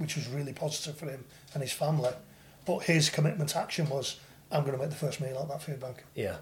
which 0.00 0.16
was 0.16 0.26
really 0.28 0.52
positive 0.54 0.96
for 0.96 1.06
him 1.06 1.24
and 1.52 1.62
his 1.62 1.72
family. 1.72 2.10
But 2.64 2.84
his 2.84 3.10
commitment 3.10 3.50
to 3.50 3.58
action 3.58 3.88
was, 3.88 4.18
I'm 4.50 4.62
going 4.62 4.72
to 4.72 4.78
make 4.78 4.88
the 4.90 4.96
first 4.96 5.20
meal 5.20 5.38
at 5.38 5.48
that 5.48 5.62
food 5.62 5.78
bank, 5.78 6.04
Yeah. 6.14 6.36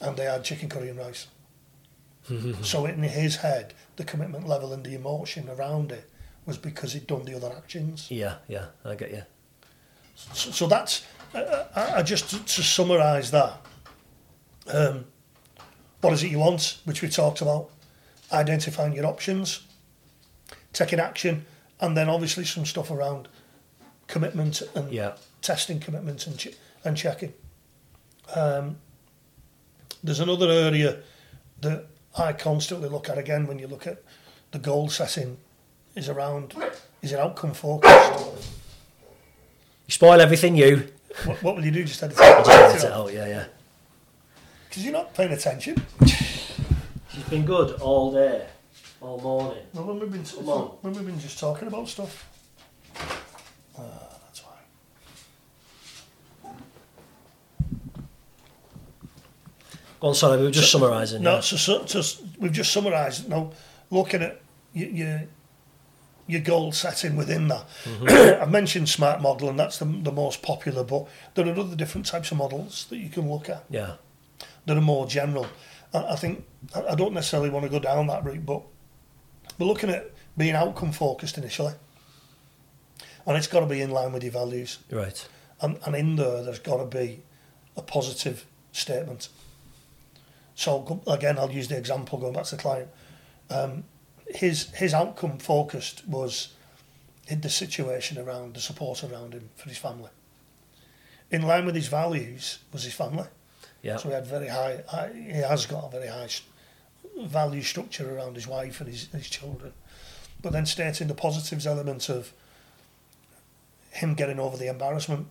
and 0.00 0.16
they 0.16 0.24
had 0.24 0.42
chicken 0.44 0.68
curry 0.68 0.88
and 0.88 0.98
rice. 0.98 1.28
so 2.62 2.86
in 2.86 3.02
his 3.04 3.36
head, 3.36 3.72
the 3.94 4.04
commitment 4.04 4.48
level 4.48 4.72
and 4.72 4.84
the 4.84 4.94
emotion 4.96 5.48
around 5.48 5.92
it 5.92 6.10
was 6.44 6.58
because 6.58 6.92
he'd 6.92 7.06
done 7.06 7.24
the 7.24 7.36
other 7.36 7.52
actions. 7.56 8.10
Yeah. 8.10 8.36
Yeah. 8.48 8.66
I 8.84 8.96
get 8.96 9.10
you. 9.12 9.22
So, 10.16 10.50
so 10.50 10.66
that's 10.66 11.04
uh, 11.34 11.64
I, 11.76 11.98
I 11.98 12.02
just 12.02 12.30
to, 12.30 12.38
to 12.44 12.62
summarise 12.62 13.30
that. 13.30 13.60
Um, 14.66 15.04
what 16.00 16.12
is 16.12 16.24
it 16.24 16.30
you 16.30 16.38
want, 16.40 16.78
which 16.84 17.00
we 17.02 17.08
talked 17.08 17.40
about, 17.40 17.70
identifying 18.32 18.92
your 18.92 19.06
options, 19.06 19.60
taking 20.72 20.98
action, 21.00 21.44
and 21.80 21.96
then 21.96 22.08
obviously 22.08 22.44
some 22.44 22.64
stuff 22.66 22.90
around 22.90 23.28
commitment 24.06 24.62
and 24.74 24.92
Yeah. 24.92 25.14
testing 25.42 25.80
commitment 25.80 26.26
and, 26.26 26.38
ch- 26.38 26.56
and 26.84 26.96
checking. 26.96 27.32
Um, 28.34 28.76
there's 30.02 30.20
another 30.20 30.48
area 30.50 30.98
that 31.60 31.86
I 32.16 32.32
constantly 32.32 32.88
look 32.88 33.08
at 33.08 33.18
again 33.18 33.46
when 33.46 33.58
you 33.58 33.66
look 33.66 33.86
at 33.86 34.02
the 34.52 34.58
goal 34.58 34.88
setting 34.88 35.38
is 35.94 36.08
around 36.08 36.54
is 37.02 37.12
it 37.12 37.18
outcome 37.18 37.52
focused? 37.54 38.24
You 39.86 39.92
spoil 39.92 40.20
everything, 40.20 40.56
you. 40.56 40.88
what, 41.24 41.42
what 41.42 41.56
will 41.56 41.64
you 41.64 41.70
do? 41.70 41.84
Just 41.84 42.02
edit 42.02 42.16
Just 42.16 42.48
edit 42.48 42.76
it 42.82 42.86
it 42.86 42.92
out. 42.92 43.12
Yeah. 43.12 43.26
Yeah. 43.26 43.44
Because 44.68 44.84
you're 44.84 44.92
not 44.92 45.14
paying 45.14 45.32
attention. 45.32 45.76
She's 46.06 47.24
been 47.30 47.44
good 47.44 47.80
all 47.80 48.12
day, 48.12 48.46
all 49.00 49.20
morning. 49.20 49.62
Well, 49.74 49.84
when 49.84 50.00
we've 50.00 50.12
been 50.12 50.24
Come 50.24 50.48
on. 50.48 50.66
when 50.82 50.94
we've 50.94 51.06
been 51.06 51.20
just 51.20 51.38
talking 51.38 51.68
about 51.68 51.88
stuff. 51.88 52.28
Ah, 53.78 54.18
that's 54.24 54.42
why. 54.42 56.50
Go 60.00 60.08
on, 60.08 60.14
sorry, 60.14 60.38
we 60.38 60.44
were 60.44 60.50
just 60.50 60.70
summarising. 60.70 61.22
No, 61.22 61.36
yeah. 61.36 61.40
so, 61.40 61.56
so, 61.56 61.86
so 61.86 62.24
we've 62.38 62.52
just 62.52 62.72
summarised. 62.72 63.28
Now, 63.28 63.52
looking 63.90 64.22
at 64.22 64.40
your 64.72 64.88
your, 64.88 65.22
your 66.26 66.40
goal 66.40 66.72
setting 66.72 67.16
within 67.16 67.48
that. 67.48 67.66
Mm-hmm. 67.84 68.08
I've 68.42 68.50
mentioned 68.50 68.88
smart 68.88 69.22
model, 69.22 69.48
and 69.48 69.58
that's 69.58 69.78
the, 69.78 69.84
the 69.84 70.12
most 70.12 70.42
popular. 70.42 70.84
But 70.84 71.06
there 71.34 71.46
are 71.46 71.58
other 71.58 71.76
different 71.76 72.06
types 72.06 72.30
of 72.30 72.38
models 72.38 72.86
that 72.90 72.98
you 72.98 73.08
can 73.08 73.30
look 73.30 73.48
at. 73.48 73.64
Yeah. 73.70 73.94
that 74.66 74.76
are 74.76 74.80
more 74.82 75.06
general. 75.06 75.46
I, 75.94 76.12
I 76.12 76.16
think 76.16 76.44
I 76.74 76.82
I 76.88 76.94
don't 76.94 77.14
necessarily 77.14 77.50
want 77.50 77.64
to 77.64 77.70
go 77.70 77.78
down 77.78 78.06
that 78.08 78.24
route, 78.24 78.44
but 78.44 78.62
we're 79.58 79.66
looking 79.66 79.90
at 79.90 80.10
being 80.36 80.54
outcome 80.54 80.92
focused 80.92 81.38
initially, 81.38 81.72
and 83.26 83.36
it's 83.36 83.46
got 83.46 83.60
to 83.60 83.66
be 83.66 83.80
in 83.80 83.90
line 83.90 84.12
with 84.12 84.22
your 84.22 84.32
values. 84.32 84.78
Right. 84.90 85.26
and, 85.60 85.78
and 85.86 85.94
in 85.96 86.16
there 86.16 86.42
there's 86.42 86.58
got 86.58 86.78
to 86.78 86.98
be 86.98 87.22
a 87.76 87.82
positive 87.82 88.44
statement. 88.72 89.28
So 90.54 91.02
again, 91.06 91.38
I'll 91.38 91.50
use 91.50 91.68
the 91.68 91.76
example 91.76 92.18
going 92.18 92.32
back 92.32 92.44
to 92.44 92.56
the 92.56 92.62
client. 92.62 92.88
Um, 93.50 93.84
his 94.26 94.70
his 94.74 94.94
outcome 94.94 95.38
focused 95.38 96.06
was 96.08 96.54
in 97.28 97.40
the 97.40 97.50
situation 97.50 98.18
around 98.18 98.54
the 98.54 98.60
support 98.60 99.04
around 99.04 99.34
him 99.34 99.50
for 99.56 99.68
his 99.68 99.78
family. 99.78 100.10
In 101.30 101.42
line 101.42 101.66
with 101.66 101.74
his 101.74 101.88
values 101.88 102.58
was 102.72 102.84
his 102.84 102.94
family. 102.94 103.26
Yeah. 103.82 103.96
So 103.98 104.08
he 104.08 104.14
had 104.14 104.26
very 104.26 104.48
high. 104.48 104.82
high 104.88 105.12
he 105.14 105.38
has 105.38 105.66
got 105.66 105.84
a 105.84 105.90
very 105.90 106.08
high 106.08 106.28
value 107.24 107.62
structure 107.62 108.16
around 108.16 108.34
his 108.36 108.46
wife 108.46 108.80
and 108.80 108.88
his 108.88 109.06
his 109.08 109.28
children, 109.28 109.72
but 110.42 110.52
then 110.52 110.66
stating 110.66 111.08
the 111.08 111.14
positives 111.14 111.66
element 111.66 112.08
of 112.08 112.32
him 113.90 114.14
getting 114.14 114.38
over 114.38 114.56
the 114.56 114.68
embarrassment. 114.68 115.26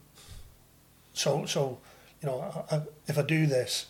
So 1.13 1.45
so 1.45 1.79
you 2.21 2.27
know 2.29 2.65
I, 2.71 2.75
I, 2.75 2.81
if 3.07 3.17
I 3.17 3.21
do 3.21 3.45
this, 3.47 3.87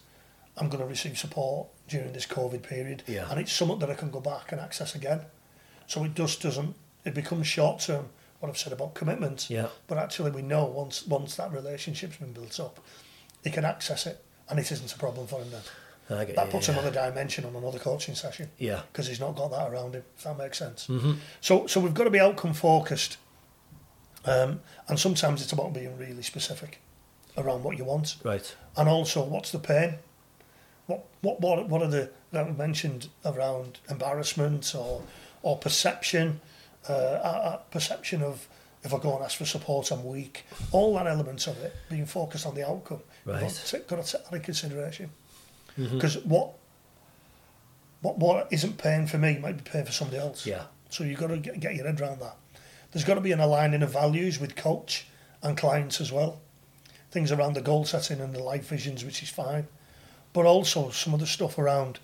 I'm 0.57 0.69
going 0.69 0.81
to 0.83 0.87
receive 0.89 1.17
support 1.17 1.67
during 1.87 2.13
this 2.13 2.25
COVID 2.25 2.63
period, 2.63 3.03
Yeah. 3.07 3.29
and 3.29 3.39
it's 3.39 3.51
something 3.51 3.79
that 3.79 3.89
I 3.89 3.95
can 3.95 4.09
go 4.09 4.19
back 4.19 4.51
and 4.51 4.59
access 4.59 4.95
again. 4.95 5.21
So 5.87 6.03
it 6.03 6.15
just 6.15 6.41
doesn't. 6.41 6.75
It 7.03 7.13
becomes 7.13 7.47
short 7.47 7.79
term. 7.81 8.09
What 8.39 8.49
I've 8.49 8.57
said 8.57 8.73
about 8.73 8.93
commitment, 8.95 9.49
Yeah. 9.49 9.67
but 9.87 9.97
actually 9.97 10.31
we 10.31 10.41
know 10.41 10.65
once 10.65 11.05
once 11.07 11.35
that 11.35 11.51
relationship's 11.53 12.17
been 12.17 12.33
built 12.33 12.59
up, 12.59 12.79
he 13.43 13.49
can 13.49 13.63
access 13.65 14.05
it, 14.05 14.23
and 14.49 14.59
it 14.59 14.71
isn't 14.71 14.93
a 14.93 14.97
problem 14.97 15.25
for 15.27 15.39
him 15.41 15.51
then. 15.51 15.61
I 16.09 16.25
get 16.25 16.35
That 16.35 16.49
puts 16.51 16.67
yeah. 16.67 16.73
another 16.75 16.91
dimension 16.91 17.45
on 17.45 17.55
another 17.55 17.79
coaching 17.79 18.13
session 18.15 18.49
Yeah. 18.59 18.81
because 18.91 19.07
he's 19.07 19.19
not 19.19 19.35
got 19.35 19.49
that 19.51 19.71
around 19.71 19.95
him. 19.95 20.03
If 20.17 20.23
that 20.23 20.37
makes 20.37 20.57
sense. 20.57 20.87
Mm-hmm. 20.87 21.13
So 21.41 21.65
so 21.67 21.79
we've 21.79 21.93
got 21.93 22.03
to 22.03 22.09
be 22.11 22.19
outcome 22.19 22.53
focused, 22.53 23.17
um, 24.25 24.61
and 24.87 24.99
sometimes 24.99 25.41
it's 25.41 25.51
about 25.51 25.73
being 25.73 25.97
really 25.97 26.21
specific 26.23 26.79
around 27.37 27.63
what 27.63 27.77
you 27.77 27.83
want, 27.85 28.15
Right. 28.23 28.55
and 28.77 28.87
also 28.89 29.23
what's 29.23 29.51
the 29.51 29.59
pain. 29.59 29.95
What 30.87 31.05
what 31.21 31.41
what 31.41 31.67
what 31.69 31.81
are 31.81 31.87
the 31.89 32.09
that 32.31 32.45
we 32.45 32.53
mentioned 32.53 33.09
around 33.25 33.79
embarrassment 33.89 34.75
or 34.75 35.01
or 35.41 35.57
perception, 35.57 36.39
uh, 36.89 36.93
uh, 36.93 37.57
perception 37.71 38.21
of 38.21 38.47
if 38.83 38.93
I 38.93 38.99
go 38.99 39.15
and 39.15 39.23
ask 39.25 39.37
for 39.37 39.45
support, 39.45 39.91
I'm 39.91 40.05
weak. 40.05 40.45
All 40.71 40.93
that 40.95 41.07
elements 41.07 41.47
of 41.47 41.57
it 41.63 41.75
being 41.89 42.05
focused 42.05 42.45
on 42.45 42.53
the 42.53 42.67
outcome. 42.67 43.01
Right. 43.25 43.41
Got 43.41 43.49
to, 43.51 43.77
got 43.79 44.05
to 44.05 44.11
take 44.11 44.25
that 44.29 44.35
in 44.35 44.41
consideration 44.41 45.09
Mhm. 45.77 45.91
because 45.91 46.17
what 46.19 46.51
what 48.01 48.17
what 48.19 48.47
isn't 48.51 48.77
paying 48.77 49.07
for 49.07 49.17
me 49.17 49.37
might 49.37 49.57
be 49.57 49.69
paying 49.69 49.85
for 49.85 49.91
somebody 49.91 50.19
else. 50.19 50.45
Yeah. 50.45 50.65
So 50.89 51.03
you've 51.03 51.19
got 51.19 51.27
to 51.27 51.37
get, 51.37 51.59
get 51.59 51.75
your 51.75 51.85
head 51.85 51.99
around 51.99 52.19
that. 52.21 52.35
There's 52.91 53.03
got 53.03 53.15
to 53.15 53.21
be 53.21 53.31
an 53.31 53.39
aligning 53.39 53.81
of 53.81 53.91
values 53.91 54.39
with 54.39 54.55
coach 54.55 55.07
and 55.41 55.57
clients 55.57 55.99
as 55.99 56.11
well. 56.11 56.39
Things 57.11 57.31
around 57.31 57.53
the 57.55 57.61
goal 57.61 57.83
setting 57.85 58.21
and 58.21 58.33
the 58.33 58.39
life 58.43 58.67
visions, 58.67 59.03
which 59.03 59.21
is 59.23 59.29
fine, 59.29 59.67
but 60.33 60.45
also 60.45 60.89
some 60.91 61.13
of 61.13 61.19
the 61.19 61.27
stuff 61.27 61.57
around 61.57 61.99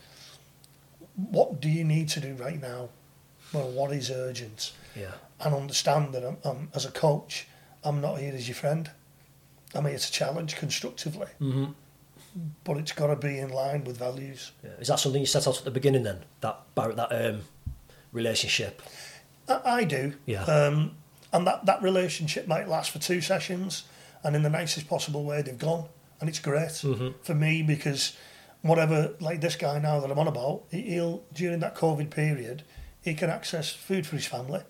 what 1.15 1.61
do 1.61 1.69
you 1.69 1.83
need 1.83 2.09
to 2.09 2.19
do 2.19 2.33
right 2.35 2.59
now, 2.61 2.89
well, 3.53 3.69
what 3.69 3.91
is 3.91 4.09
urgent, 4.09 4.71
Yeah. 4.95 5.11
and 5.39 5.53
understand 5.53 6.13
that 6.13 6.23
I'm, 6.25 6.37
I'm, 6.43 6.69
as 6.73 6.85
a 6.85 6.91
coach, 6.91 7.47
I'm 7.83 8.01
not 8.01 8.19
here 8.19 8.33
as 8.33 8.47
your 8.47 8.55
friend. 8.55 8.89
I'm 9.75 9.85
here 9.85 9.97
to 9.99 10.11
challenge 10.11 10.55
constructively, 10.55 11.27
Mm-hmm. 11.39 11.71
But 12.63 12.77
it's 12.77 12.91
got 12.91 13.07
to 13.07 13.15
be 13.15 13.37
in 13.39 13.49
line 13.49 13.83
with 13.83 13.97
values. 13.97 14.51
Yeah. 14.63 14.71
Is 14.79 14.87
that 14.87 14.99
something 14.99 15.19
you 15.21 15.25
set 15.27 15.47
out 15.47 15.57
at 15.57 15.63
the 15.65 15.71
beginning 15.71 16.03
then? 16.03 16.19
That 16.41 16.59
that 16.75 17.11
um, 17.11 17.41
relationship. 18.11 18.81
I, 19.47 19.61
I 19.65 19.83
do. 19.83 20.13
Yeah. 20.25 20.43
Um, 20.43 20.95
and 21.33 21.47
that, 21.47 21.65
that 21.65 21.81
relationship 21.81 22.47
might 22.47 22.67
last 22.67 22.91
for 22.91 22.99
two 22.99 23.21
sessions, 23.21 23.83
and 24.23 24.35
in 24.35 24.43
the 24.43 24.49
nicest 24.49 24.87
possible 24.87 25.23
way, 25.23 25.41
they've 25.41 25.57
gone. 25.57 25.85
And 26.19 26.29
it's 26.29 26.39
great 26.39 26.69
Mhm. 26.69 27.15
for 27.23 27.33
me 27.33 27.63
because 27.63 28.15
whatever, 28.61 29.15
like 29.19 29.41
this 29.41 29.55
guy 29.55 29.79
now 29.79 29.99
that 29.99 30.11
I'm 30.11 30.19
on 30.19 30.27
about, 30.27 30.63
he'll, 30.69 31.23
during 31.33 31.59
that 31.61 31.75
COVID 31.75 32.09
period, 32.11 32.63
he 33.01 33.13
can 33.15 33.29
access 33.29 33.71
food 33.71 34.05
for 34.05 34.15
his 34.17 34.25
family, 34.27 34.61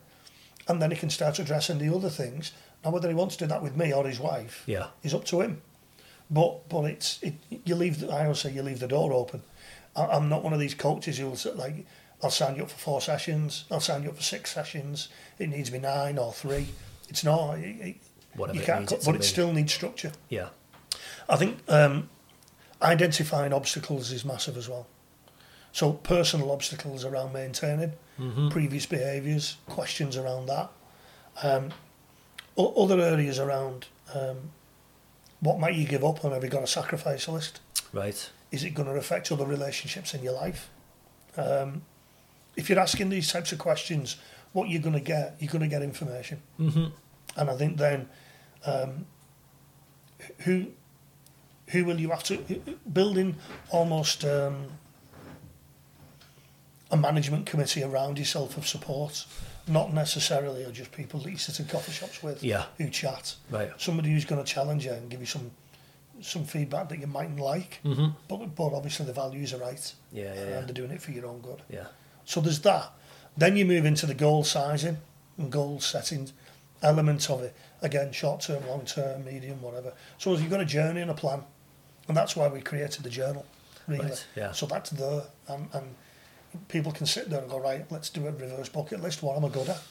and 0.68 0.82
then 0.82 0.92
he 0.92 0.98
can 0.98 1.10
start 1.10 1.40
addressing 1.40 1.80
the 1.80 1.94
other 1.94 2.10
things. 2.10 2.52
Now, 2.86 2.92
whether 2.92 3.10
he 3.10 3.14
wants 3.16 3.36
to 3.38 3.46
do 3.46 3.50
that 3.50 3.62
with 3.62 3.76
me 3.76 3.94
or 3.94 4.08
his 4.08 4.20
wife 4.20 4.64
Yeah. 4.66 4.88
is 5.04 5.14
up 5.14 5.26
to 5.26 5.42
him. 5.42 5.62
But 6.32 6.70
but 6.70 6.86
it's 6.86 7.20
it, 7.22 7.34
you 7.66 7.76
leave. 7.76 8.00
The, 8.00 8.10
I 8.10 8.24
always 8.24 8.40
say 8.40 8.52
you 8.52 8.64
leave 8.64 8.80
the 8.80 8.88
door 8.88 9.12
open. 9.14 9.44
I, 9.96 10.06
I'm 10.06 10.30
not 10.30 10.44
one 10.44 10.54
of 10.54 10.60
these 10.60 10.74
coaches 10.74 11.18
who'll 11.18 11.36
say, 11.36 11.52
like 11.52 11.86
I'll 12.24 12.32
sign 12.32 12.56
you 12.56 12.64
up 12.64 12.72
for 12.72 12.78
four 12.78 13.02
sessions. 13.02 13.66
I'll 13.70 13.80
sign 13.82 14.04
you 14.04 14.10
up 14.10 14.16
for 14.16 14.24
six 14.24 14.52
sessions. 14.54 15.10
It 15.38 15.50
needs 15.50 15.68
to 15.70 15.74
be 15.74 15.80
nine 15.80 16.18
or 16.18 16.32
three. 16.32 16.68
It's 17.10 17.24
not. 17.24 17.56
It, 17.60 17.76
it, 17.82 17.96
Whatever 18.36 18.56
you 18.56 18.64
it 18.64 18.66
can't. 18.66 18.92
it 18.92 19.02
but 19.06 19.16
it 19.16 19.24
still 19.26 19.52
needs 19.52 19.74
structure. 19.74 20.14
Yeah. 20.30 20.50
I 21.28 21.36
think 21.36 21.58
um, 21.68 22.10
identifying 22.82 23.52
obstacles 23.54 24.12
is 24.12 24.24
massive 24.24 24.56
as 24.56 24.70
well. 24.70 24.88
So 25.74 25.92
personal 25.94 26.52
obstacles 26.52 27.04
around 27.06 27.34
maintaining 27.34 27.94
Mm-hmm. 28.20 28.50
previous 28.50 28.86
behaviours, 28.86 29.58
questions 29.68 30.16
around 30.16 30.46
that. 30.46 30.70
Um, 31.42 31.70
other 32.56 33.00
areas 33.00 33.40
around 33.40 33.88
um, 34.14 34.52
what 35.42 35.60
might 35.60 35.76
you 35.76 35.86
give 35.86 36.04
up, 36.04 36.24
and 36.24 36.34
have 36.34 36.44
you 36.44 36.50
got 36.50 36.64
a 36.64 36.68
sacrifice 36.68 37.28
list? 37.28 37.60
Right. 37.92 38.30
Is 38.52 38.64
it 38.64 38.72
going 38.72 38.88
to 38.88 38.96
affect 38.96 39.32
other 39.32 39.46
relationships 39.46 40.14
in 40.14 40.24
your 40.24 40.34
life? 40.34 40.70
Um, 41.38 41.84
if 42.56 42.70
you're 42.70 42.80
asking 42.80 43.10
these 43.10 43.32
types 43.32 43.52
of 43.52 43.60
questions, 43.60 44.18
what 44.54 44.70
you're 44.70 44.82
going 44.82 44.96
to 44.96 45.00
get, 45.02 45.36
you're 45.40 45.52
going 45.52 45.62
to 45.62 45.68
get 45.68 45.82
information. 45.82 46.42
Mm-hmm. 46.60 46.86
And 47.38 47.50
I 47.50 47.56
think 47.56 47.78
then, 47.78 48.10
um, 48.66 49.06
who 50.40 50.68
who 51.70 51.86
will 51.86 52.00
you 52.00 52.10
have 52.10 52.24
to 52.26 52.38
building 52.92 53.38
almost 53.70 54.26
um, 54.26 54.68
a 56.92 56.98
management 56.98 57.46
committee 57.46 57.82
around 57.82 58.20
yourself 58.20 58.58
of 58.58 58.68
support, 58.68 59.26
not 59.68 59.94
necessarily 59.94 60.64
are 60.64 60.72
just 60.72 60.92
people 60.92 61.20
that 61.22 61.32
you 61.32 61.38
sit 61.38 61.60
in 61.60 61.66
coffee 61.68 61.92
shops 61.92 62.22
with 62.24 62.44
Yeah. 62.44 62.66
who 62.78 62.90
chat. 62.90 63.36
Right. 63.50 63.72
Somebody 63.78 64.12
who's 64.12 64.26
going 64.26 64.44
to 64.44 64.50
challenge 64.54 64.86
you 64.86 64.94
and 64.94 65.10
give 65.10 65.20
you 65.20 65.26
some 65.26 65.52
some 66.22 66.44
feedback 66.46 66.88
that 66.90 67.00
you 67.00 67.08
mightn't 67.08 67.40
like, 67.40 67.80
Mm-hmm. 67.84 68.10
but 68.28 68.56
but 68.56 68.74
obviously 68.74 69.06
the 69.08 69.14
values 69.14 69.54
are 69.54 69.58
right 69.58 69.94
Yeah. 70.12 70.34
Yeah. 70.34 70.42
and 70.60 70.68
they're 70.68 70.74
doing 70.74 70.92
it 70.92 71.02
for 71.02 71.12
your 71.12 71.26
own 71.26 71.40
good. 71.42 71.62
Yeah. 71.70 71.88
So 72.26 72.42
there's 72.42 72.60
that. 72.62 72.92
Then 73.38 73.56
you 73.58 73.66
move 73.66 73.86
into 73.86 74.06
the 74.06 74.14
goal 74.14 74.44
sizing 74.44 74.98
and 75.38 75.52
goal 75.52 75.80
setting 75.80 76.30
element 76.84 77.30
of 77.30 77.42
it. 77.42 77.56
Again, 77.82 78.12
short 78.12 78.42
term, 78.42 78.68
long 78.68 78.86
term, 78.86 79.26
medium, 79.26 79.62
whatever. 79.62 79.94
So 80.20 80.34
you've 80.38 80.50
got 80.52 80.62
a 80.62 80.66
journey 80.66 81.02
and 81.02 81.10
a 81.10 81.16
plan. 81.16 81.44
And 82.08 82.16
that's 82.18 82.36
why 82.36 82.48
we 82.50 82.62
created 82.62 83.04
the 83.04 83.10
journal, 83.10 83.46
really. 83.88 84.06
Right, 84.06 84.26
yeah. 84.36 84.52
So 84.52 84.66
that's 84.66 84.90
there. 84.92 85.24
And, 85.48 85.70
and 85.74 85.96
people 86.68 86.92
can 86.92 87.06
sit 87.06 87.30
there 87.30 87.40
and 87.42 87.50
go, 87.50 87.60
right, 87.60 87.86
let's 87.92 88.10
do 88.10 88.28
a 88.28 88.32
reverse 88.32 88.70
bucket 88.70 89.02
list. 89.02 89.24
What 89.24 89.38
am 89.38 89.46
I 89.46 89.50
good 89.50 89.70
at? 89.70 89.82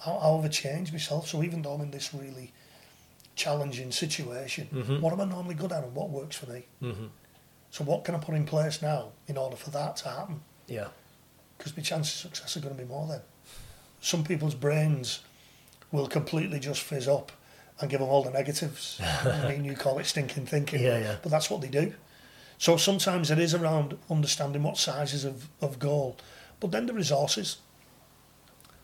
How, 0.00 0.18
how 0.18 0.36
have 0.36 0.44
I 0.44 0.48
changed 0.48 0.92
myself? 0.92 1.28
So 1.28 1.42
even 1.42 1.62
though 1.62 1.72
I'm 1.74 1.80
in 1.82 1.90
this 1.90 2.14
really 2.14 2.52
challenging 3.36 3.92
situation, 3.92 4.68
Mhm. 4.72 5.00
what 5.00 5.12
am 5.12 5.20
I 5.20 5.24
normally 5.24 5.54
good 5.54 5.72
at 5.72 5.84
and 5.84 5.94
what 5.94 6.10
works 6.10 6.36
for 6.36 6.46
me? 6.50 6.64
Mm-hmm. 6.82 7.06
So 7.70 7.84
what 7.84 8.04
can 8.04 8.14
I 8.14 8.18
put 8.18 8.34
in 8.34 8.44
place 8.46 8.82
now 8.82 9.12
in 9.28 9.36
order 9.36 9.56
for 9.56 9.70
that 9.70 9.96
to 9.98 10.08
happen? 10.08 10.40
Yeah. 10.66 10.88
because 11.58 11.76
my 11.76 11.82
chances 11.82 12.14
of 12.24 12.34
success 12.34 12.56
are 12.56 12.60
going 12.60 12.74
to 12.74 12.82
be 12.82 12.88
more 12.88 13.06
then. 13.06 13.20
Some 14.00 14.24
people's 14.24 14.54
brains 14.54 15.20
will 15.92 16.06
completely 16.08 16.58
just 16.58 16.80
fizz 16.80 17.06
up 17.06 17.32
and 17.78 17.90
give 17.90 18.00
them 18.00 18.08
all 18.08 18.22
the 18.22 18.30
negatives. 18.30 18.98
I 19.24 19.46
mean, 19.50 19.66
you 19.66 19.74
call 19.74 19.98
it 19.98 20.06
stinking 20.06 20.46
thinking, 20.46 20.80
Yeah, 20.82 20.98
yeah. 20.98 21.16
but 21.22 21.30
that's 21.30 21.50
what 21.50 21.60
they 21.60 21.68
do. 21.68 21.92
So 22.60 22.76
sometimes 22.76 23.30
it 23.30 23.38
is 23.38 23.54
around 23.54 23.96
understanding 24.10 24.62
what 24.62 24.76
sizes 24.76 25.24
of, 25.24 25.48
of 25.62 25.78
goal, 25.78 26.18
but 26.60 26.70
then 26.70 26.84
the 26.84 26.92
resources. 26.92 27.56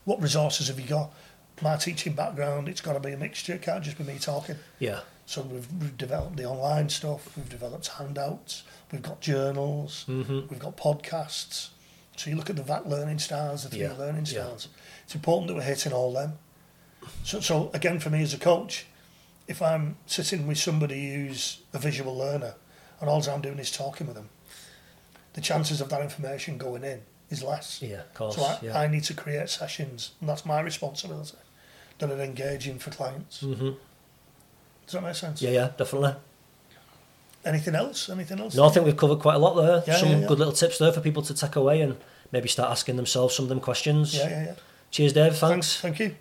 What 0.07 0.19
resources 0.23 0.69
have 0.69 0.81
you 0.81 0.87
got? 0.89 1.13
My 1.61 1.77
teaching 1.77 2.15
background, 2.15 2.71
it's 2.71 2.81
got 2.81 2.95
to 2.95 3.01
be 3.01 3.13
a 3.13 3.19
mixture. 3.19 3.53
It 3.53 3.61
can't 3.61 3.85
just 3.85 3.99
be 3.99 4.05
me 4.05 4.19
talking. 4.19 4.57
Yeah. 4.79 5.01
So 5.27 5.43
we've, 5.43 5.71
we've 5.79 5.97
developed 5.99 6.37
the 6.39 6.47
online 6.47 6.89
stuff, 6.89 7.37
we've 7.37 7.49
developed 7.51 7.89
handouts, 7.89 8.63
we've 8.93 9.03
got 9.03 9.21
journals, 9.21 10.07
Mm-hmm. 10.09 10.47
we've 10.49 10.59
got 10.59 10.79
podcasts. 10.79 11.69
So 12.17 12.31
you 12.31 12.37
look 12.37 12.49
at 12.49 12.57
the 12.57 12.63
VAT 12.63 12.89
learning 12.89 13.19
styles, 13.19 13.65
the 13.65 13.69
three 13.69 13.81
Yeah, 13.81 13.93
learning 13.93 14.25
yeah. 14.25 14.45
styles. 14.45 14.69
It's 15.05 15.15
important 15.15 15.49
that 15.49 15.55
we're 15.55 15.63
hitting 15.63 15.93
all 15.93 16.15
them. 16.15 16.35
So, 17.25 17.41
so 17.41 17.71
again, 17.75 17.99
for 17.99 18.09
me 18.09 18.23
as 18.23 18.33
a 18.33 18.39
coach, 18.39 18.87
if 19.47 19.61
I'm 19.61 19.97
sitting 20.07 20.47
with 20.47 20.57
somebody 20.57 21.15
who's 21.15 21.61
a 21.75 21.79
visual 21.79 22.17
learner 22.17 22.55
and 23.01 23.11
all 23.11 23.23
I'm 23.29 23.41
doing 23.41 23.59
is 23.59 23.71
talking 23.71 24.07
with 24.07 24.17
them, 24.17 24.29
the 25.35 25.41
chances 25.41 25.81
of 25.81 25.89
that 25.91 26.03
information 26.03 26.59
going 26.59 26.85
in 26.85 27.03
is 27.31 27.43
less. 27.43 27.83
Yeah. 27.83 28.01
Of 28.01 28.15
course. 28.15 28.37
So 28.37 28.43
I, 28.43 28.59
yeah. 28.63 28.79
I 28.79 28.87
need 28.87 29.05
to 29.05 29.15
create 29.15 29.49
sessions, 29.51 30.13
and 30.21 30.29
that's 30.29 30.47
my 30.47 30.61
responsibility, 30.61 31.37
that 31.99 32.11
are 32.11 32.21
engaging 32.21 32.79
for 32.79 32.91
clients. 32.91 33.43
mm-hmm. 33.43 33.71
Does 34.87 34.93
that 34.93 35.03
make 35.03 35.17
sense? 35.17 35.43
Yeah. 35.43 35.51
Yeah. 35.51 35.71
Definitely. 35.77 36.15
anything 37.45 37.75
else? 37.75 38.09
Anything 38.09 38.41
else? 38.41 38.55
No, 38.55 38.65
I 38.65 38.71
think 38.71 38.85
we've 38.87 38.97
covered 38.97 39.21
quite 39.21 39.37
a 39.37 39.39
lot 39.39 39.55
there. 39.55 39.83
Yeah, 39.87 40.01
some 40.01 40.11
yeah, 40.11 40.19
yeah. 40.19 40.27
good 40.27 40.39
little 40.39 40.53
tips 40.53 40.79
there 40.79 40.93
for 40.93 41.01
people 41.01 41.23
to 41.23 41.35
take 41.35 41.57
away 41.57 41.81
and 41.81 41.97
maybe 42.33 42.49
start 42.49 42.71
asking 42.71 42.97
themselves 42.97 43.35
some 43.35 43.45
of 43.45 43.49
them 43.49 43.61
questions. 43.61 44.15
Yeah, 44.15 44.29
yeah, 44.29 44.45
yeah. 44.45 44.55
Cheers, 44.91 45.13
Dave. 45.13 45.37
Thanks. 45.37 45.81
Thanks. 45.81 45.81
Thank 45.81 46.01
you. 46.01 46.17